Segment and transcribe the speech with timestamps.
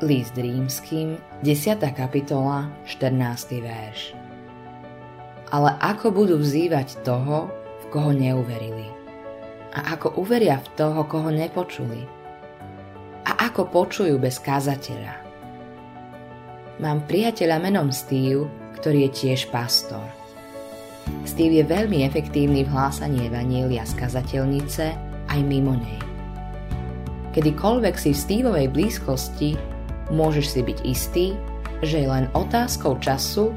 [0.00, 1.76] List rímským, 10.
[1.92, 3.60] kapitola, 14.
[3.60, 4.16] verš.
[5.52, 8.88] Ale ako budú vzývať toho, v koho neuverili?
[9.76, 12.08] A ako uveria v toho, koho nepočuli?
[13.28, 15.20] A ako počujú bez kázateľa?
[16.80, 18.48] Mám priateľa menom Steve,
[18.80, 20.08] ktorý je tiež pastor.
[21.28, 24.96] Steve je veľmi efektívny v hlásaní Evanielia z kazateľnice
[25.28, 26.00] aj mimo nej.
[27.36, 29.79] Kedykoľvek si v Steveovej blízkosti,
[30.12, 31.26] môžeš si byť istý,
[31.80, 33.54] že je len otázkou času,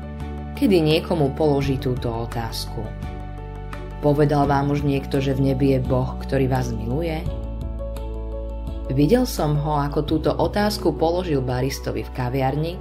[0.56, 2.82] kedy niekomu položí túto otázku.
[4.00, 7.24] Povedal vám už niekto, že v nebi je Boh, ktorý vás miluje?
[8.92, 12.74] Videl som ho, ako túto otázku položil baristovi v kaviarni,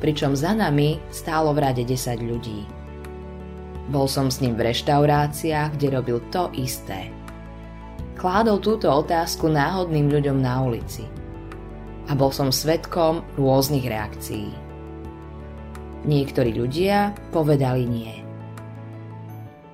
[0.00, 2.64] pričom za nami stálo v rade 10 ľudí.
[3.92, 7.08] Bol som s ním v reštauráciách, kde robil to isté–
[8.24, 11.04] kládol túto otázku náhodným ľuďom na ulici.
[12.08, 14.52] A bol som svetkom rôznych reakcií.
[16.04, 18.14] Niektorí ľudia povedali nie.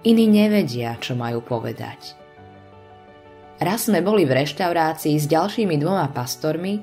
[0.07, 2.15] Iní nevedia, čo majú povedať.
[3.61, 6.81] Raz sme boli v reštaurácii s ďalšími dvoma pastormi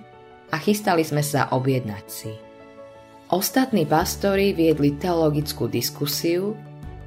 [0.53, 2.31] a chystali sme sa objednať si.
[3.33, 6.53] Ostatní pastori viedli teologickú diskusiu,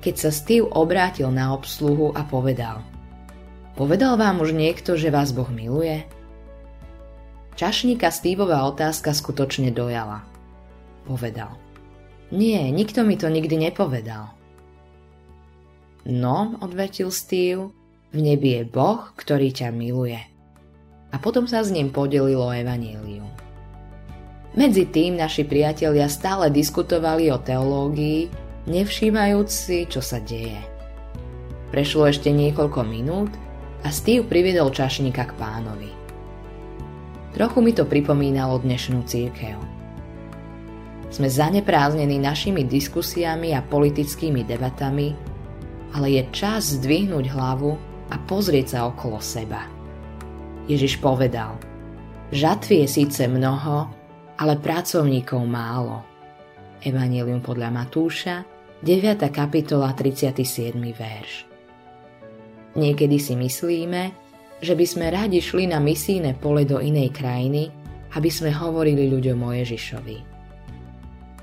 [0.02, 2.82] keď sa Steve obrátil na obsluhu a povedal–
[3.80, 6.04] Povedal vám už niekto, že vás Boh miluje?
[7.60, 10.24] Čašníka Steveová otázka skutočne dojala.
[11.04, 11.60] Povedal.
[12.32, 14.32] Nie, nikto mi to nikdy nepovedal.
[16.08, 17.68] No, odvetil Steve,
[18.16, 20.16] v nebi je Boh, ktorý ťa miluje.
[21.12, 23.28] A potom sa s ním podelilo evanílium.
[24.56, 28.32] Medzi tým naši priatelia stále diskutovali o teológii,
[28.72, 30.64] nevšímajúc si, čo sa deje.
[31.68, 33.36] Prešlo ešte niekoľko minút
[33.84, 35.99] a Steve priviedol čašníka k pánovi.
[37.40, 39.56] Trochu mi to pripomínalo dnešnú církev.
[41.08, 45.16] Sme zanepráznení našimi diskusiami a politickými debatami,
[45.96, 47.80] ale je čas zdvihnúť hlavu
[48.12, 49.64] a pozrieť sa okolo seba.
[50.68, 51.56] Ježiš povedal,
[52.28, 53.88] žatvy je síce mnoho,
[54.36, 56.04] ale pracovníkov málo.
[56.84, 58.44] Evangelium podľa Matúša,
[58.84, 59.16] 9.
[59.32, 60.76] kapitola, 37.
[60.76, 61.48] verš.
[62.76, 64.28] Niekedy si myslíme,
[64.60, 67.72] že by sme radi šli na misijné pole do inej krajiny,
[68.16, 70.18] aby sme hovorili ľuďom o Ježišovi.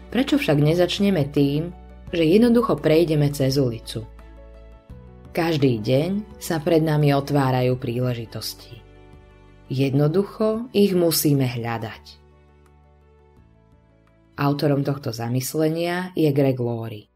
[0.08, 1.74] Prečo však nezačneme tým,
[2.14, 4.08] že jednoducho prejdeme cez ulicu?
[5.36, 8.82] Každý deň sa pred nami otvárajú príležitosti.
[9.68, 12.04] Jednoducho ich musíme hľadať.
[14.38, 17.10] Autorom tohto zamyslenia je Greg Laurie.